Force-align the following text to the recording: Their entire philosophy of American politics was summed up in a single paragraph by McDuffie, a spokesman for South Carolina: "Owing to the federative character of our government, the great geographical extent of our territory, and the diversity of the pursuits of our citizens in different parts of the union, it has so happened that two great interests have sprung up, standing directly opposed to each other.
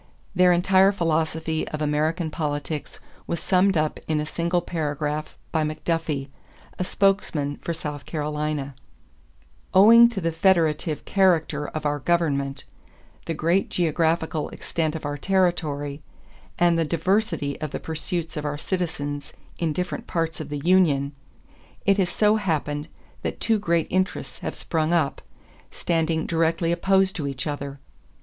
Their 0.33 0.51
entire 0.51 0.91
philosophy 0.91 1.67
of 1.67 1.79
American 1.79 2.31
politics 2.31 2.99
was 3.27 3.39
summed 3.39 3.77
up 3.77 3.99
in 4.07 4.19
a 4.19 4.25
single 4.25 4.59
paragraph 4.61 5.37
by 5.51 5.61
McDuffie, 5.63 6.29
a 6.79 6.83
spokesman 6.83 7.57
for 7.57 7.71
South 7.71 8.07
Carolina: 8.07 8.73
"Owing 9.75 10.09
to 10.09 10.19
the 10.19 10.31
federative 10.31 11.05
character 11.05 11.67
of 11.67 11.85
our 11.85 11.99
government, 11.99 12.63
the 13.27 13.35
great 13.35 13.69
geographical 13.69 14.49
extent 14.49 14.95
of 14.95 15.05
our 15.05 15.19
territory, 15.19 16.01
and 16.57 16.79
the 16.79 16.83
diversity 16.83 17.61
of 17.61 17.69
the 17.69 17.79
pursuits 17.79 18.35
of 18.35 18.43
our 18.43 18.57
citizens 18.57 19.33
in 19.59 19.71
different 19.71 20.07
parts 20.07 20.39
of 20.39 20.49
the 20.49 20.57
union, 20.63 21.11
it 21.85 21.99
has 21.99 22.09
so 22.09 22.37
happened 22.37 22.87
that 23.21 23.39
two 23.39 23.59
great 23.59 23.85
interests 23.91 24.39
have 24.39 24.55
sprung 24.55 24.93
up, 24.93 25.21
standing 25.69 26.25
directly 26.25 26.71
opposed 26.71 27.15
to 27.15 27.27
each 27.27 27.45
other. 27.45 27.79